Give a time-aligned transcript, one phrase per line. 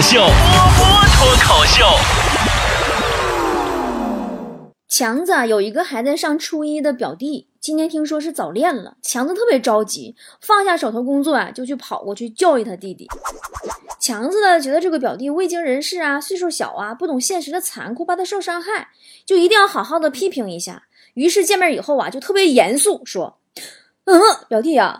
[0.00, 0.32] 口秀，波
[0.78, 1.84] 波脱口秀。
[4.88, 13.06] 强子啊，有一个还在上初一的表弟，今天听说是早恋了，强子特别着急，放下手头工作啊，就去跑过去教育他弟弟。
[14.00, 18.88] 强子呢，觉得这个表弟未经人事啊，岁数小啊，不懂现实的残酷，怕他受伤害，
[19.26, 20.84] 就一定要好好的批评一下。
[21.12, 23.36] 于是见面以后啊，就特别严肃说
[24.08, 24.98] ：“嗯，表弟呀。”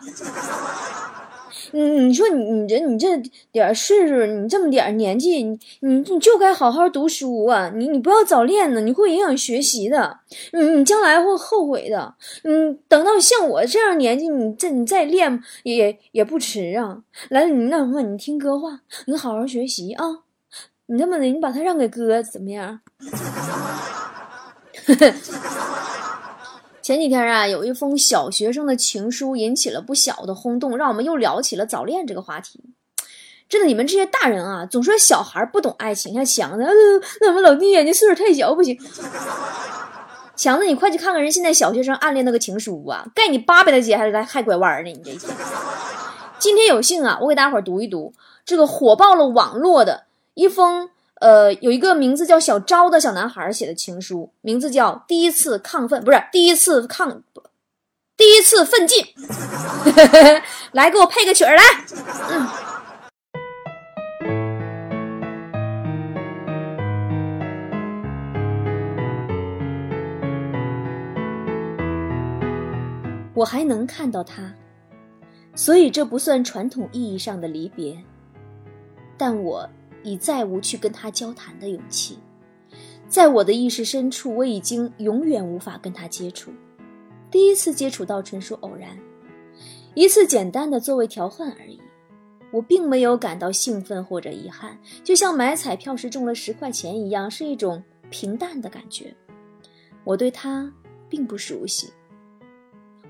[1.72, 3.08] 你你说你你这你这
[3.52, 7.70] 点岁数，你这么点年纪，你你就该好好读书啊！
[7.74, 10.18] 你你不要早恋呢，你会影响学习的，
[10.52, 12.14] 你你将来会后悔的。
[12.44, 12.50] 你，
[12.88, 17.02] 等到像我这样年纪，你再你再练也也不迟啊！
[17.28, 20.04] 来，你那什么，你听哥话，你好好学习啊！
[20.86, 22.80] 你这么的，你把他让给哥怎么样？
[26.90, 32.64] 前几天啊，有一封小学生的情书引起了不小的轰动，让我们又聊起了早恋这个话题。
[33.48, 36.64] 真的，你们这些大人啊，总说小孩不懂爱情，像强子，
[37.20, 38.76] 那我们老弟呀，你岁数太小，不行。
[40.34, 45.28] 强子，你快去看看人现在小学生暗恋那个情书啊，盖你八百的街还还还拐弯呢，你这。
[46.40, 48.12] 今天有幸啊，我给大伙读一读
[48.44, 50.90] 这个火爆了网络的一封。
[51.20, 57.22] 呃，有一个名字叫小昭的小男孩写的情书，名字叫《第一次亢奋》，不是第一次抗，
[58.16, 59.04] 第一次奋进。
[60.72, 61.62] 来，给我配个曲儿来。
[62.30, 62.48] 嗯。
[73.34, 74.54] 我还能看到他，
[75.54, 78.02] 所以这不算传统意义上的离别，
[79.18, 79.68] 但我。
[80.02, 82.18] 已再无去跟他交谈的勇气，
[83.08, 86.50] 在我的意识深处，我已经永远无法跟他接触。
[87.30, 88.98] 第一次接触到纯属偶然，
[89.94, 91.80] 一次简单的座位调换而已。
[92.52, 99.14] 我并没有感到兴奋或者遗憾，就像买彩票时中了十块钱一样，是一种平淡的感觉。
[100.02, 100.72] 我对他
[101.08, 101.92] 并不熟悉。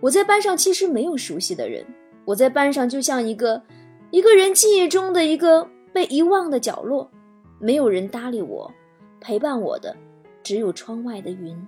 [0.00, 1.86] 我在班上其实没有熟悉的人，
[2.24, 3.62] 我在班上就像一个
[4.10, 5.68] 一个人记忆中的一个。
[5.92, 7.10] 被遗忘的角落，
[7.58, 8.72] 没有人搭理我，
[9.20, 9.96] 陪伴我的
[10.42, 11.66] 只有窗外的云。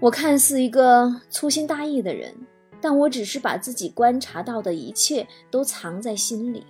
[0.00, 2.34] 我看似一个粗心大意的人，
[2.80, 6.66] 但我只是把自己观察到的一切都藏在心里。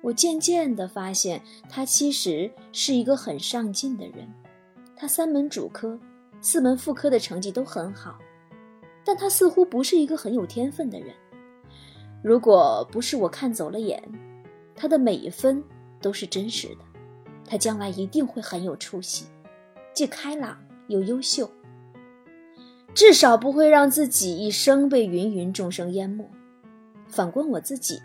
[0.00, 4.32] 我渐渐地发现，他其实是一个很上进的人。
[4.94, 5.98] 他三门主科、
[6.40, 8.18] 四门副科的成绩都很好，
[9.04, 11.08] 但他似乎不是一个很有天分的人。
[12.22, 14.02] 如果不是我看走了眼。
[14.80, 15.62] 他的每一分
[16.00, 16.76] 都是真实的，
[17.46, 19.26] 他将来一定会很有出息，
[19.92, 21.50] 既开朗又优秀，
[22.94, 26.24] 至少不会让自己一生被芸芸众生淹没。
[27.08, 28.00] 反观我自己，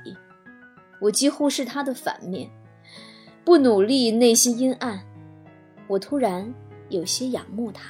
[0.99, 2.49] 我几乎是他的反面，
[3.45, 4.99] 不努力，内心阴暗。
[5.87, 6.53] 我突然
[6.89, 7.83] 有些仰慕他。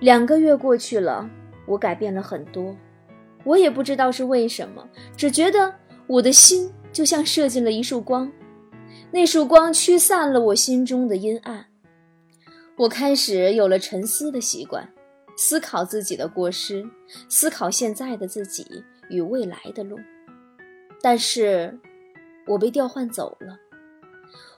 [0.00, 1.28] 两个月过去了，
[1.66, 2.74] 我改变了很多，
[3.44, 5.74] 我也不知道是为什么，只觉得
[6.06, 6.72] 我的心。
[6.92, 8.30] 就像射进了一束光，
[9.10, 11.66] 那束光驱散了我心中的阴暗。
[12.76, 14.88] 我开始有了沉思的习惯，
[15.36, 16.84] 思考自己的过失，
[17.28, 19.98] 思考现在的自己与未来的路。
[21.00, 21.78] 但是，
[22.46, 23.58] 我被调换走了，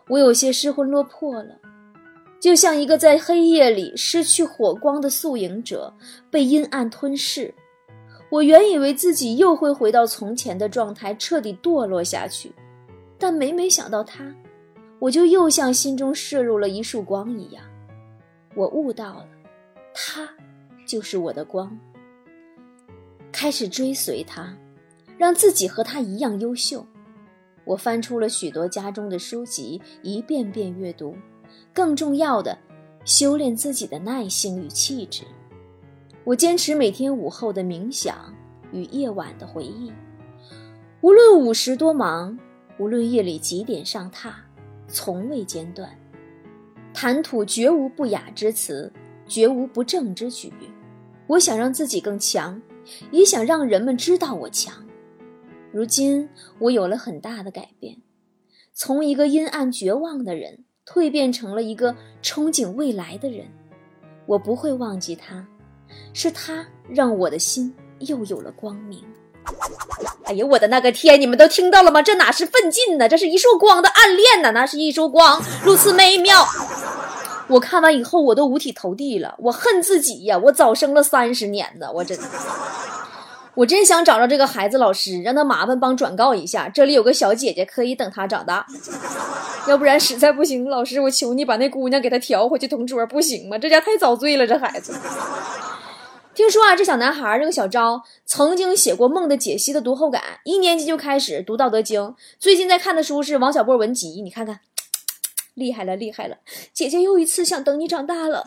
[0.08, 1.58] 我有些失魂落魄了，
[2.41, 5.94] 就像一个在黑夜里失去火光的宿营者，
[6.30, 7.54] 被阴暗吞噬。
[8.30, 12.52] 我原以为自己又会回到从前的状态，彻底堕落下去，
[13.18, 14.32] 但每每想到他，
[15.00, 17.64] 我就又像心中射入了一束光一样。
[18.54, 19.28] 我悟到了，
[19.92, 20.28] 他
[20.86, 21.76] 就是我的光。
[23.32, 24.56] 开始追随他，
[25.18, 26.86] 让自己和他一样优秀。
[27.64, 31.16] 我翻出了许多家中的书籍，一遍遍阅读。
[31.72, 32.56] 更重要的，
[33.04, 35.24] 修炼自己的耐性与气质。
[36.30, 38.32] 我坚持每天午后的冥想
[38.70, 39.92] 与夜晚的回忆，
[41.00, 42.38] 无论午时多忙，
[42.78, 44.30] 无论夜里几点上榻，
[44.86, 45.91] 从未间断。
[46.94, 48.92] 谈吐绝无不雅之词，
[49.27, 50.53] 绝无不正之举。
[51.27, 52.62] 我想让自己更强，
[53.10, 54.86] 也想让人们知道我强。
[55.72, 56.28] 如今
[56.60, 57.97] 我有了很大的改变，
[58.72, 63.48] 从一个阴暗绝望的人蜕变成了一个憧憬未来的人。
[64.27, 65.44] 我不会忘记他。
[66.12, 69.02] 是他让我的心又有了光明。
[70.24, 71.20] 哎呀，我的那个天！
[71.20, 72.00] 你们都听到了吗？
[72.02, 73.08] 这哪是奋进呢？
[73.08, 74.52] 这是一束光的暗恋呢！
[74.52, 76.47] 那是一束光，如此美妙。
[77.48, 79.34] 我看完以后，我都五体投地了。
[79.38, 80.38] 我恨自己呀！
[80.38, 81.91] 我早生了三十年呢！
[81.92, 82.16] 我真，
[83.54, 88.64] 我真想找着这个孩子老师，让他麻烦帮转告一下，这里有个小姐姐可以等他长大。
[89.66, 93.58] 要不然实在不行，老师我求你把那姑娘给他调回去同桌，不行吗？
[93.58, 94.94] 这家太遭罪了，这孩子。
[96.41, 102.01] 听说啊，这小男孩这个小昭曾经写过《梦的解析》的读后感，一年级就开始读《道德经》，
[102.39, 104.22] 最近在看的书是王小波文集。
[104.22, 104.60] 你看看，
[105.53, 106.39] 厉害了，厉害了！
[106.72, 108.42] 姐姐又一次想等你长大了。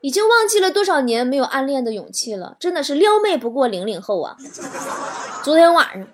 [0.00, 4.34] 已经忘记了多少年没有暗恋的勇气了，真的是撩妹不过零零后啊！
[5.44, 6.08] 昨天晚上，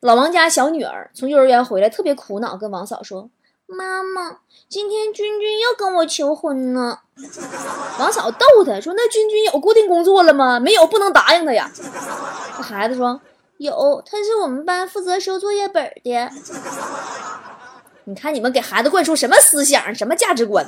[0.00, 3.30] 老王家小女儿从幼儿园回来，特别苦恼，跟王嫂说
[3.66, 4.38] ：“妈妈，
[4.68, 6.98] 今天君君又跟我求婚呢。
[7.98, 10.60] ”王嫂逗他说：“那君君有固定工作了吗？
[10.60, 11.70] 没有，不能答应他呀。”
[12.56, 13.20] 那孩子说
[13.58, 16.30] ：“有，他是我们班负责收作业本的。
[18.06, 20.66] ”你看你们给孩子灌输什么思想，什么价值观？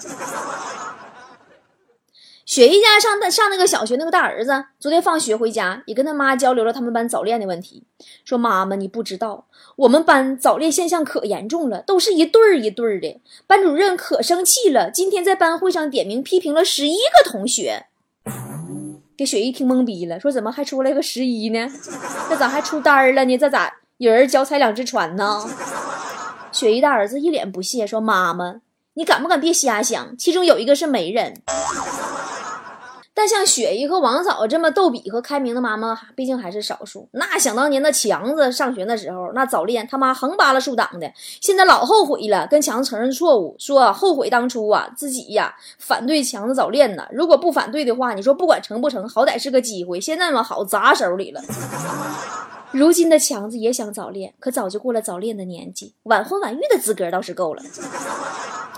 [2.47, 7.83] 雪姨家上上那个小学那个大儿子，昨天放学回家也跟他妈交流了他们班早恋的问题，
[8.25, 17.87] 说妈妈你不知道，我们班早恋现象可严重了，都是一对儿一对儿的，班主任可生气了，今天在班会上点名批评了十一个同学，
[19.17, 21.69] 给雪姨听懵逼了，说怎么还出来个十一呢？
[22.29, 23.37] 这咋还出单儿了呢？
[23.37, 25.45] 这咋有人脚踩两只船呢？
[26.53, 28.61] 雪姨大儿子一脸不屑说妈妈，
[28.95, 30.17] 你敢不敢别瞎想？
[30.17, 31.43] 其中有一个是媒人。
[33.19, 37.09] 但像雪姨和王嫂这么逗比和开明的妈妈，毕竟还是少数。
[37.13, 41.11] 那想当年的强子上学的时候，那早恋他妈横扒拉竖挡的，
[41.41, 47.07] 现在老后悔了，跟强子承认错误，说后悔当初啊自己呀反对强子早恋呢。
[47.11, 49.99] 如果不反对的话，你说不管成不成，好歹是个机会。
[49.99, 51.41] 现在嘛，好砸手里了。
[52.73, 57.63] 如今的强子也想早恋，可早就过了早恋的年纪，晚婚晚育的资格倒是够了。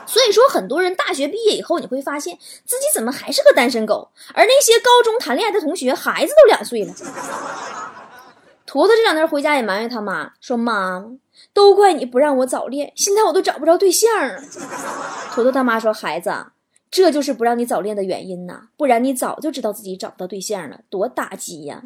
[0.08, 6.94] 所以说，很多人大学毕业以后，你会发现自己怎么还是个单身狗，而那些高中谈恋爱的同学，孩子都两岁了。
[8.64, 11.04] 坨坨这两天回家也埋怨他妈，说：“妈，
[11.52, 14.42] 都怪你不让我早恋，现在我都找不着对象了。”
[15.32, 16.32] 坨坨他妈说：“孩子，
[16.90, 21.82] 这就是不让你早恋的原因呐，不然你早就知道自己找不到对象了，多打击呀！”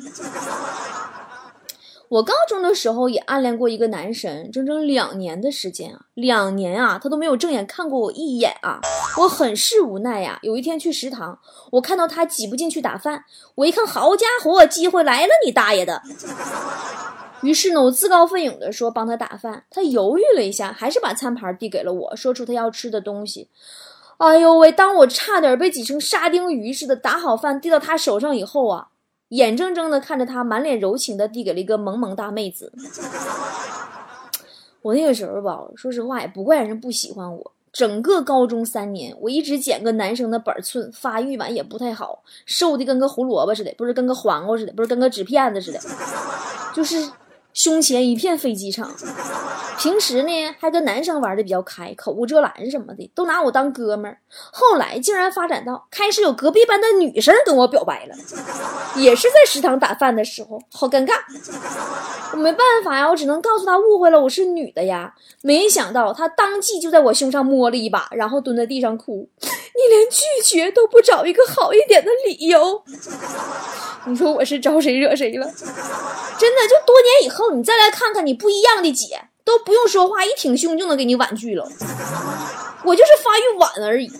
[2.12, 8.78] 我高中的时候也暗恋过一个男神，整整两年的时间啊，两年啊，他都没有正眼看过我一眼啊，
[9.16, 10.38] 我很是无奈呀。
[10.42, 11.38] 有一天去食堂，
[11.70, 13.24] 我看到他挤不进去打饭，
[13.54, 16.02] 我一看，好家伙，机会来了，你大爷的！
[17.40, 23.48] 于是呢，我自告奋勇的说帮他打饭，他犹豫了一下，还是把餐盘递给了我，说出他要吃的东西。
[24.18, 28.88] 哎呦喂，当我差点被挤成沙丁鱼似的打好饭递到他手上以后啊。
[29.32, 32.72] 眼睁睁的看着他满脸柔情的递给了一个萌萌大妹子，
[34.80, 37.52] 我那个时候吧，说实话也不怪人不喜欢我。
[37.72, 45.80] 整个高中三年，我一直捡个男生的板寸，发育完也不太好，瘦的跟个胡萝卜似的，不是跟个黄瓜似的，不是跟个纸片子似的，
[46.74, 47.10] 就是。
[47.54, 48.90] 胸前一片飞机场，
[49.82, 54.16] 平时呢还跟男生玩的比较开，口无遮拦什么的，都拿我当哥们儿。
[54.52, 58.14] 后来竟然发展到开始有隔壁班的女生跟我表白了，
[58.94, 61.14] 也是在食堂打饭的时候，好尴尬。
[62.30, 65.12] 我没办法呀，我只能告诉他误会了，我是女的呀。
[65.42, 69.28] 没想到他当即就在我胸上摸了一把，然后蹲在地上哭。
[69.40, 72.84] 你连拒绝都不找一个好一点的理由，
[74.06, 75.44] 你说我是招谁惹谁了？
[75.46, 79.20] 真的，就多年以后你再来看看你不一样的姐，
[79.52, 81.62] 都不用说话，一挺胸就能给你婉拒了。
[82.84, 84.10] 我就是发育晚而已。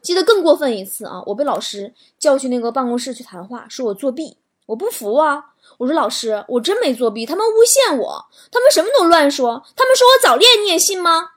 [0.00, 5.46] 记得更过分一次啊，我被老师叫去那个办公室去谈话，说我作弊，我不服啊。
[5.78, 11.30] 我说老师，我真没作弊，他们诬陷我，他们什么都乱说，他们说我早恋，你也信吗？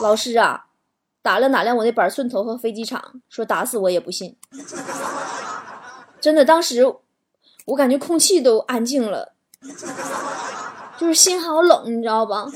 [0.00, 0.66] 老师啊。
[1.22, 4.36] 打量打量我那板寸头和飞机场，说打死我也不信。
[6.20, 6.84] 真的，当时
[7.66, 9.32] 我感觉空气都安静了，
[11.02, 12.46] 就是心好冷，你知道吧？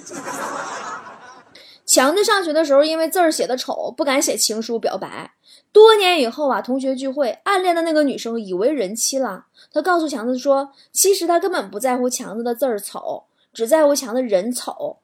[1.85, 5.33] 强子上学的时候，因为字儿写的丑，不敢写情书表白。
[5.73, 14.99] 多年以后啊，同学聚会，暗恋的那个女生以为人妻了，他告诉强子说，其实他根本不在乎强子的字儿丑，只在乎强子人丑。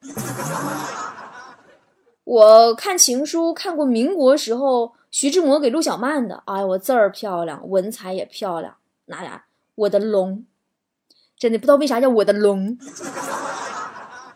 [2.22, 9.42] 我看情书看过民国时候徐志摩给陆小曼的，哎呀，我字儿漂亮，文采也漂亮，那俩
[9.74, 10.46] 我的龙，
[11.36, 12.78] 真的不知道为啥叫我的龙，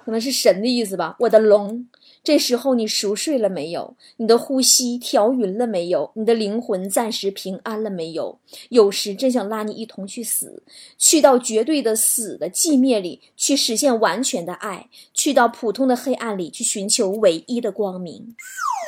[0.07, 1.17] 可能是神的意思吧。
[1.19, 1.85] 我的龙
[2.23, 3.97] 这时候你熟睡了没有？
[4.19, 6.13] 你的呼吸调匀了没有？
[6.15, 8.39] 你的灵魂暂时平安了没有？
[8.69, 10.63] 有时真想拉你一同去死，
[10.97, 18.37] 去到绝对的死的寂灭里去实现完全的爱，去到普通的黑暗里去寻求唯一的光明。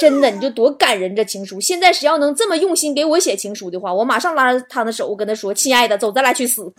[0.00, 1.60] 真的，你就多感人这情书。
[1.60, 6.72] 现在谁要能这么用心给我写情书的话，我马上拉着他的手，我跟他说：“亲爱的，走，咱俩去死。”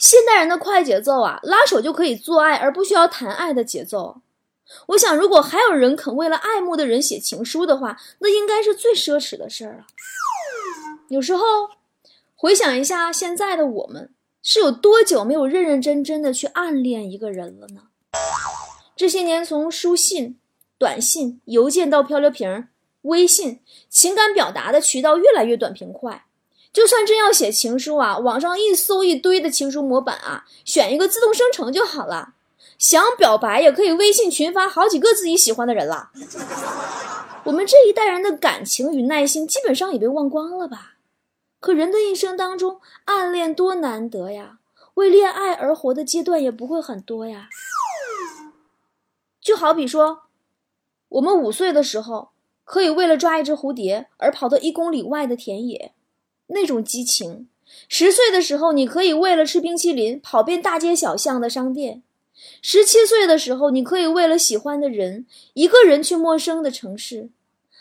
[0.00, 4.22] 现代人的快节奏啊，拉手就可以做爱而不需要谈爱的节奏。
[4.86, 9.86] 我想，如果还有人肯为了爱慕的人写情书的话，那应该是最奢侈的事儿了。
[11.08, 11.44] 有时候
[12.34, 14.10] 回想一下，现在的我们
[14.42, 17.82] 是有多久没有认认真真的去暗恋一个人了呢？
[18.96, 20.38] 这些年，从书信。
[20.78, 22.66] 短信、邮件到漂流瓶、
[23.02, 26.24] 微信，情感表达的渠道越来越短平快。
[26.72, 32.34] 就算真要写情书啊，网上一搜一堆的情书模板啊，选一个自动生成就好了。
[32.78, 36.10] 想表白也可以微信群发好几个自己喜欢的人了。
[37.44, 40.94] 我们这一代人的感情与耐心基本上也被忘光了吧？
[41.58, 44.58] 可人的一生当中，暗恋多难得呀！
[44.94, 47.48] 为恋爱而活的阶段也不会很多呀。
[49.40, 50.22] 就好比说。
[51.10, 52.30] 我们五岁的时候，
[52.64, 55.92] 可以为了抓一只蝴蝶而跑到一公里外的田野，
[56.50, 57.46] 那种激情；
[57.88, 62.02] 十岁的时候，你可以为了吃冰淇淋跑遍大街小巷的商店；
[62.62, 67.28] 十七岁的时候，你可以为了喜欢的人一个人去陌生的城市；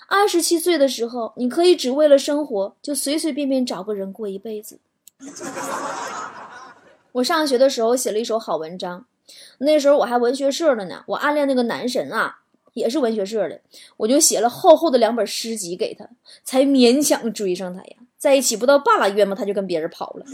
[0.08, 4.80] 二十七岁的时候，你可以只为了生活就随随便便找个人过一辈子。
[7.14, 9.06] 我上学的时候写了一首好文章，
[9.60, 12.38] 那时候我还文学社的呢，我暗恋那个男神啊。
[12.76, 13.60] 也是文学社的，
[13.98, 16.08] 我就写了厚厚的两本诗集给他，
[16.44, 17.98] 才勉强追上他呀。
[18.20, 20.26] 在一起不到半拉月嘛，他就跟别人跑了。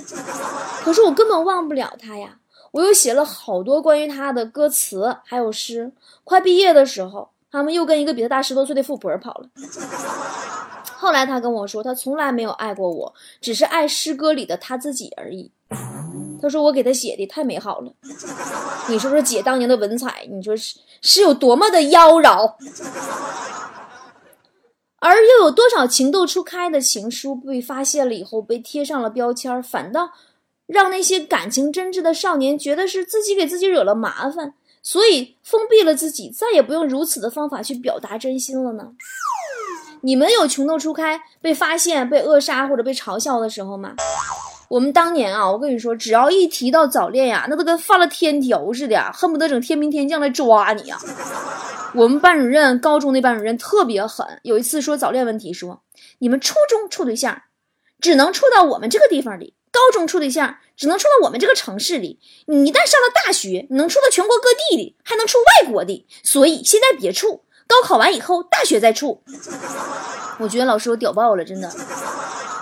[0.84, 2.38] 可是我根本忘不了他呀。
[2.72, 5.90] 我又写了好多关于他的歌词，还有诗。
[6.26, 9.48] 快毕业的时候，他们又跟一个比他大十多岁的富婆跑了。
[10.98, 15.50] 后来他跟我说，他从来没有爱过我，只是爱诗歌里的他自己而已。
[16.42, 17.92] 他说我给他写的太美好了，
[18.90, 22.54] 你说说姐当年的文采，你说是是有多么的妖娆，
[25.06, 30.10] 而又有多少情窦初开的情书被发现了以后被贴上了标签，反倒
[30.66, 38.88] 让那些感情真挚的少年觉得是自己给自己惹了麻烦，所以封闭了自己，再也不用如此的方法去表达真心了呢？
[40.02, 43.94] 你们有情窦初开被发现、被扼杀或者被嘲笑的时候吗？
[44.70, 50.98] 我们当年啊，我跟你说，只要一提到早恋呀，那都跟犯了天条似的，恨不得整天兵天将来抓你呀。
[51.96, 55.82] 我们班主任，高中那班主任特别狠，有一次说早恋问题，说
[56.20, 57.44] 你们初中处对象，
[58.02, 62.20] 只能处到我们这个地方里；高中处对象，只能处到我们这个城市里。
[62.48, 66.06] 你一旦上了大学，你能处到全国各地的，还能处外国的。
[66.22, 69.24] 所以现在别处，高考完以后，大学再处。
[70.40, 71.72] 我觉得老师我屌爆了，真的。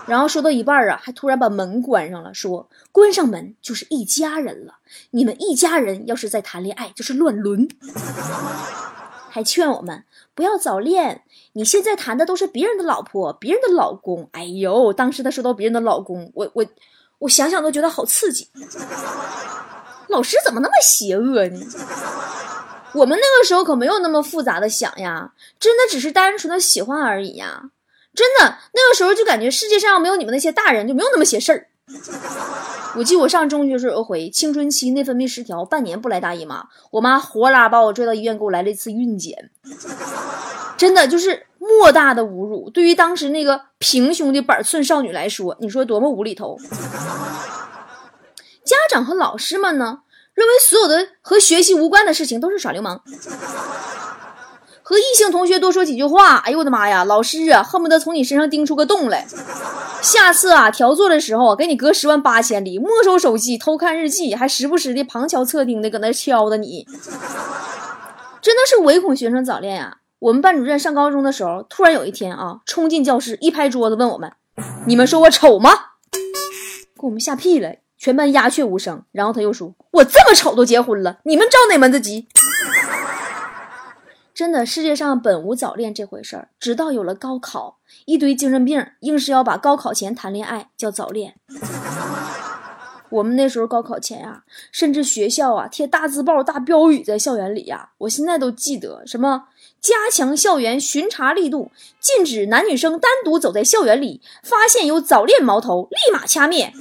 [0.05, 4.75] 然后说到一半啊，还突然把门关上了，说关上门就是一家人了。
[5.11, 7.67] 你们一家人要是在谈恋爱，就是乱伦。
[9.33, 10.03] 还劝我们
[10.35, 11.23] 不要早恋，
[11.53, 14.29] 你现在谈的都是别人的老婆、别人的老公。
[14.31, 16.63] 哎呦，当时他说到别人的老公，我我
[17.17, 18.47] 我想想都觉得好刺激。
[20.09, 21.65] 老师怎么那么邪恶呢？
[22.93, 27.71] 我们那个时候可没有那么复杂的想呀，真的只是单纯的喜欢而已呀。
[28.13, 31.69] 真的，那个时候就感觉世界上没有你们那些大人，就没有那么些事儿。
[32.95, 39.51] 我记得我上中学时候有回青春期内分泌失调，半年不来大姨妈，我妈活拉把我拽到医院，给我来了一次孕检。
[40.77, 46.57] 真的就是莫大的侮辱，对于当时那个平胸的板寸少女来说，你说多么无厘头。
[48.63, 49.99] 家长和老师们呢，
[50.33, 53.01] 认为所有的和学习无关的事情都是耍流氓。
[54.81, 57.03] 和异性同学多说几句话，哎呦我的妈呀！
[57.03, 59.25] 老师啊，恨不得从你身上钉出个洞来。
[60.03, 66.85] 下次啊，调座的时候给你隔十万八千里，没收手机，偷看日记，还时不时的旁敲侧听的搁那敲的你，
[68.41, 69.99] 真的是唯恐学生早恋呀！
[70.19, 74.33] 我们班主任上高中的时候，突然有一天啊，冲进教室，一拍桌子问我们
[74.85, 75.71] ：“你们说我丑吗？”
[76.99, 79.03] 给我们吓屁了，全班鸦雀无声。
[79.13, 82.27] 然后他又说：“我这么丑都结婚了，你们着哪门子急？”
[84.33, 91.35] 真的，世界上本无早恋这回事儿，直到有了高考，一堆精神病硬是要把高考前谈恋爱叫早恋。
[93.11, 99.43] 我们那时候高考前呀，甚至学校啊贴大字报、大标语在校园里呀，我现在都记得，什么
[99.79, 106.73] 加强校园巡查力度，禁止男女生单独走在校园里，发现有早恋苗头立马掐灭。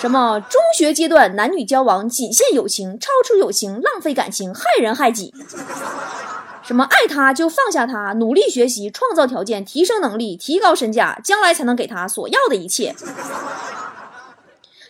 [0.00, 5.34] 什么中学阶段男女交往仅限友情，超出友情浪费感情，害人害己。
[6.62, 12.94] 什么爱他就放下他，努力学习，创造条件，提升能力，提高身价，将来才能给他所要的一切。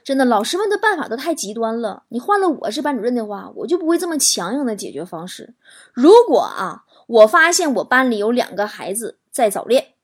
[0.05, 2.02] 真的，老师们的办法都太极端了。
[2.09, 5.55] 你换了我是班主任的话，我就不会这么强硬的解决方式。
[5.93, 9.95] 如果啊，我发现我班里有两个孩子在早恋，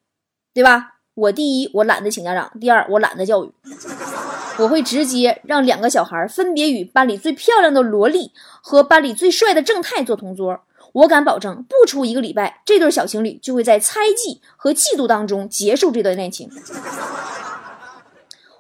[0.55, 0.95] 对吧？
[1.15, 3.53] 我第一，我懒得请家长；第二，我懒得教育。
[4.59, 8.33] 我会直接让两个小孩分别与班里最漂亮的萝莉
[8.63, 10.61] 和班里最帅的正太做同桌。
[10.99, 16.51] 我敢保证，不出一个礼拜，这对小情侣就会在猜忌和嫉妒当中结束这段恋情。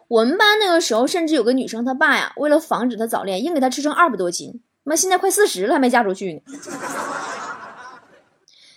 [0.06, 4.62] 我们班那个时候，甚至有个女生，她爸呀，为了防止她早恋，硬给她吃成二百多斤。
[4.84, 6.40] 妈，现在快四十了，还没嫁出去呢。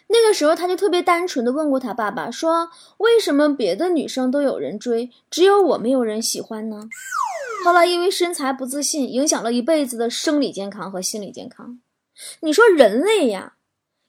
[0.07, 6.81] 那个时候，他就特别单纯的问过他爸爸，说：“为什么别的女生都有人追，只有我没有人喜欢呢？”
[7.63, 11.79] 后来因为身材不自信，影响了一辈子的生理健康和心理健康。
[12.41, 13.53] 你说人类呀，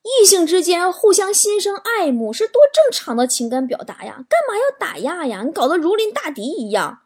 [0.02, 5.42] 异性之间互相心生爱慕是多正常的情感表达呀，干嘛要打压呀？
[5.44, 7.00] 你搞得如临大敌一样。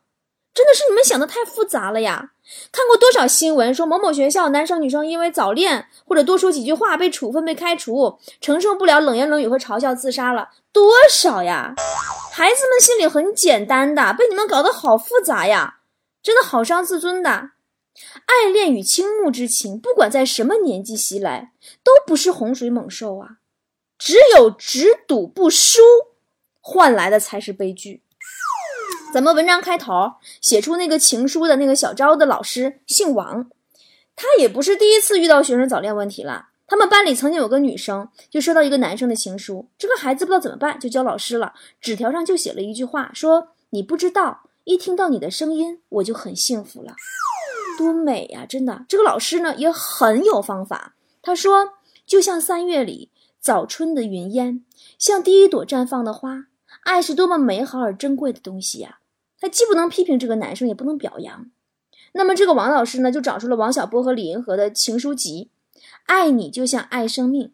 [0.55, 2.31] 真的是你们想的太复杂了呀！
[2.73, 11.75] 看过多少新闻说某某学校男生女生因为早恋或者多说几句话被处分被开除，承受不了冷言冷语和嘲笑自杀了多少呀？
[12.33, 15.81] 孩子们心里很简单的，被你们搞得好复杂呀！
[16.23, 17.51] 真的好伤自尊的。
[18.27, 23.39] 爱恋与倾慕之情，不管在什么年纪袭来，都不是洪水猛兽啊！
[23.99, 25.81] 只有只赌不输，
[26.61, 28.03] 换来的才是悲剧。
[29.15, 30.13] 咱们文章开头
[30.43, 33.51] 写出那个情书的那个小昭的老师姓王，
[34.15, 36.49] 他也不是第一次遇到学生早恋问题了。
[36.67, 41.55] 他们班里曾经有个女生就收到一个男生的情书，这个孩子不知道怎么办，就教老师了。
[41.81, 46.97] 纸条上就写了一句话，说：“你不知道，一听到你的声音，我就很幸福了，
[47.77, 50.97] 多美呀！”真的，这个老师呢也很有方法。
[51.23, 51.75] 他说
[52.07, 54.65] ：“就像三月里早春的云烟，
[54.99, 56.47] 像第一朵绽放的花，
[56.85, 58.99] 爱是多么美好而珍贵的东西呀！”
[59.39, 61.51] 他既不能批评这个男生，也不能表扬。
[62.13, 65.51] 那么这个王老师呢，就找出了王小波和李银河的情书集，
[66.07, 67.49] 《爱你就像爱生命》，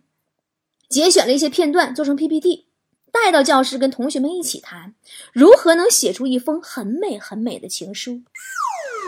[0.88, 2.66] 节选了一些片段做成 PPT，
[3.10, 4.94] 带到教室跟同学们一起谈
[5.32, 8.22] 如何能写出一封很美很美的情书。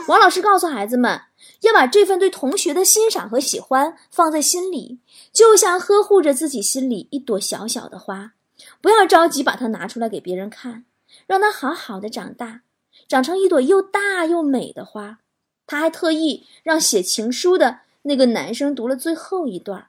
[0.07, 1.23] 王老师告诉孩子们，
[1.63, 4.99] 要把这份对同学的欣赏和喜欢放在心里，
[5.33, 8.35] 就像呵护着自己心里一朵小小的花，
[8.83, 10.85] 不要着急把它拿出来给别人看。
[11.27, 12.63] 让它好好的长大，
[13.09, 15.21] 长成一朵又大又美的花。
[15.67, 19.89] 他还特意让写情书的那个男生读了最后一段。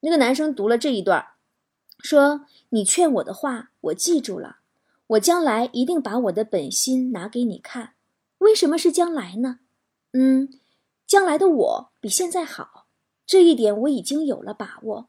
[0.00, 1.28] 那个男生读了这一段，
[2.00, 4.56] 说：“你劝我的话，我记住了。
[5.06, 7.94] 我将来一定把我的本心拿给你看。
[8.38, 9.60] 为什么是将来呢？
[10.14, 10.48] 嗯，
[11.06, 12.86] 将来的我比现在好，
[13.26, 15.08] 这一点我已经有了把握。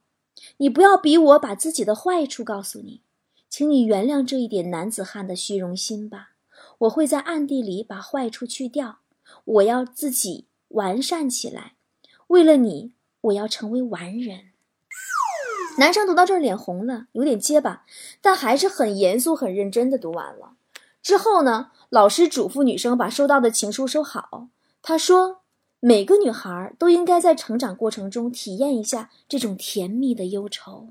[0.57, 3.01] 你不要逼我把自己的坏处告诉你。”
[3.47, 6.31] 请你原谅这一点男子汉的虚荣心吧，
[6.79, 8.99] 我会在暗地里把坏处去掉，
[9.45, 11.75] 我要自己完善起来。
[12.27, 14.51] 为了你，我要成为完人。
[15.77, 17.85] 男生读到这儿脸红了，有点结巴，
[18.19, 20.57] 但还是很严肃、很认真的读完了。
[21.01, 24.49] 之后呢，老师嘱咐女生把收到的情书收好。
[24.87, 25.41] 他说，
[25.79, 30.89] 每个女孩都应该在成长过程中体验一下这种甜蜜的忧愁。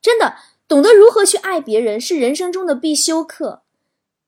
[0.00, 0.36] 真的。
[0.66, 3.62] 懂得如何去爱别人是人生中的必修课，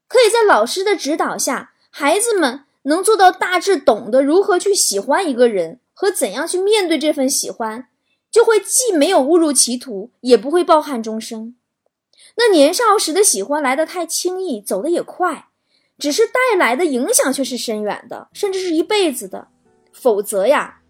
[0.07, 7.89] 可以在老师的指导下，孩子们能做到大致懂得如何去喜欢一个人和怎样去面对这份喜欢，
[8.31, 11.57] 就会既没有误入歧途，也不会抱憾终生。
[12.37, 15.49] 那年少时的喜欢来得太轻易，走得也快，
[15.99, 19.49] 只是带来的影响却是深远的，甚至是一辈子的。
[19.93, 20.81] 否则呀，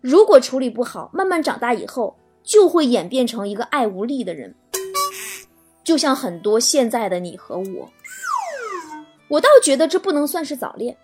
[0.00, 4.54] 如果处理不好，慢慢长大以后就会演变成一个爱无力的人。
[5.84, 7.90] 就像很多现在的你和我，
[9.28, 10.96] 我倒觉得这不能算是早恋，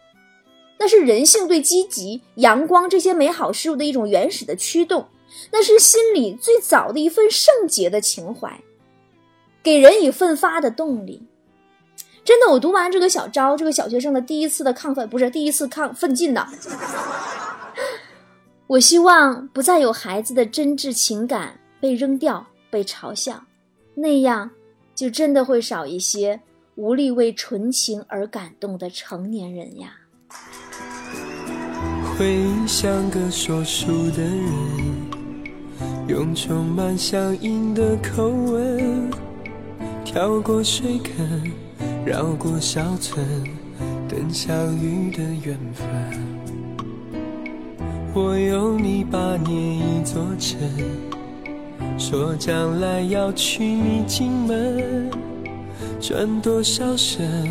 [0.78, 5.07] 那是人性对积极、阳光这些美好事物的一种原始的驱动，
[5.52, 8.61] 那是心里最早的一份圣洁的情怀，
[9.62, 11.26] 给人以奋发的动力。
[12.24, 16.46] 真的，我读完这个小昭这个小学生的第一次的亢奋，不是第一次亢奋进的，
[18.66, 23.44] 我希望不再有孩子的真挚情感被扔掉、被嘲笑，
[23.94, 24.50] 那样。
[24.94, 26.40] 就真的会少一些
[26.76, 29.88] 无力为纯情而感动的成年人呀。
[32.16, 34.46] 回忆像个说书的人，
[36.06, 39.10] 用充满乡音的口吻，
[40.04, 41.50] 跳过水坑，
[42.04, 43.24] 绕过小村，
[44.06, 45.86] 等相遇的缘分。
[48.12, 50.58] 我有你把年一座城。
[51.96, 55.10] 说将来要娶你进门，
[55.98, 57.48] 转多少身，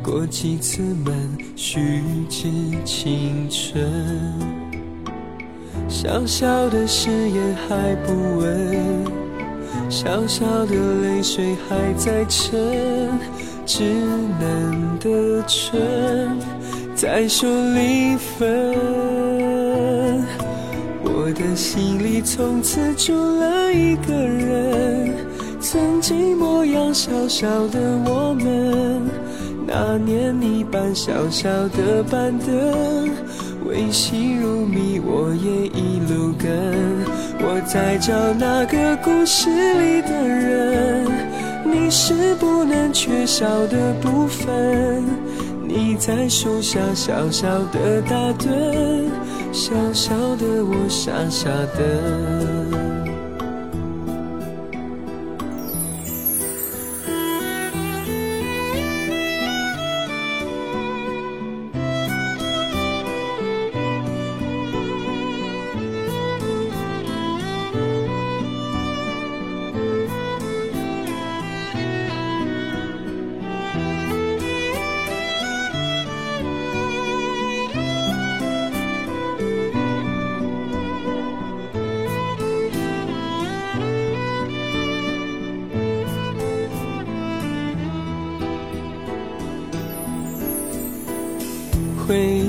[0.00, 2.48] 过几次门，虚掷
[2.84, 3.84] 青春。
[5.88, 9.04] 小小的誓言还不稳，
[9.88, 13.18] 小小的泪水还在沉，
[13.68, 13.82] 稚
[14.40, 16.38] 嫩的唇
[16.94, 18.74] 在手里分。
[21.04, 25.14] 我的心里从此住了一个人，
[25.60, 29.02] 曾经模样小小的我们，
[29.66, 33.10] 那年你搬小小的板凳，
[33.66, 36.48] 微细如迷，我也一路跟。
[37.40, 41.06] 我在找那个故事里的人，
[41.80, 45.02] 你是不能缺少的部分。
[45.62, 49.08] 你在树下小小的打盹，
[49.52, 52.97] 小小的我傻傻的。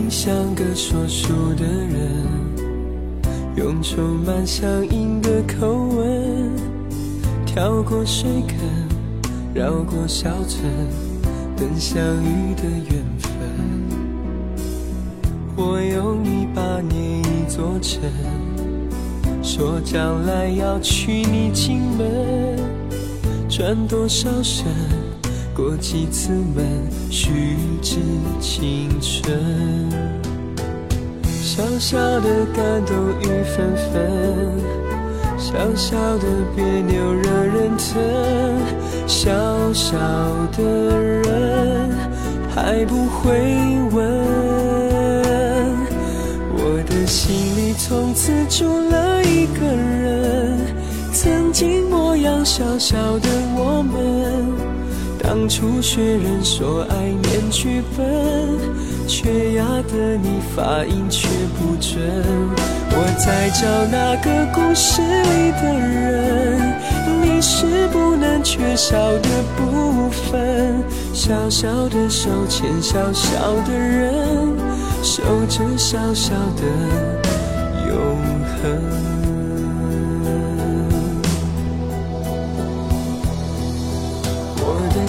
[0.10, 2.26] 像个说书的人，
[3.56, 6.52] 用充满乡音的口吻，
[7.45, 8.58] 跳过水坑，
[9.54, 10.63] 绕过小村，
[11.56, 13.32] 等相遇的缘分。
[15.56, 18.02] 我用一把捏一座城，
[19.43, 22.58] 说将来要娶你进门，
[23.48, 24.65] 转多少身。
[25.60, 26.65] 过几次门，
[27.12, 27.98] 虚掷
[28.39, 29.38] 青春。
[31.26, 34.58] 小小的感动雨纷纷，
[35.38, 36.24] 小小的
[36.56, 38.02] 别扭惹人疼。
[39.06, 39.30] 小
[39.74, 39.98] 小
[40.56, 40.63] 的
[40.98, 41.89] 人
[42.56, 43.30] 还不会
[43.91, 44.00] 问，
[46.54, 50.58] 我的心里从此住了一个人，
[51.12, 54.68] 曾经模样小小的我们。
[55.21, 58.05] 当初学人说爱念剧本，
[59.08, 61.27] 缺牙的你发音却
[61.58, 61.99] 不准。
[62.91, 66.73] 我在找那个故事里的人，
[67.21, 70.84] 你是不能缺少的部分。
[71.13, 74.47] 小小的手牵小小的人，
[75.03, 76.63] 守着小小的
[77.88, 77.95] 永
[78.63, 79.18] 恒。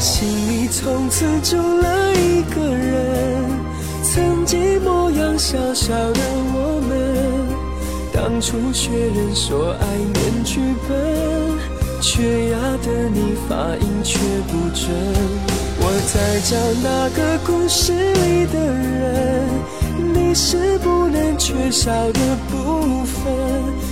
[0.01, 3.45] 心里从此住了一个人，
[4.03, 6.21] 曾经模样小小的
[6.55, 7.47] 我们，
[8.11, 10.59] 当初学人说爱念剧
[10.89, 10.97] 本，
[12.01, 14.91] 缺牙的你发音却不准。
[15.83, 19.49] 我在找那个故事里的人，
[20.15, 23.21] 你是不能缺少的部分。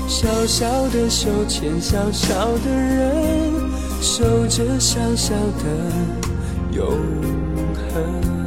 [0.08, 3.67] 小小的手牵小小的人。
[4.00, 6.88] 守着小小的永
[7.92, 8.37] 恒。